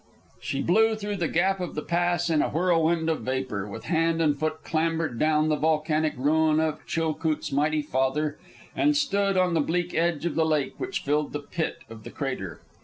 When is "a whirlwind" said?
2.41-3.07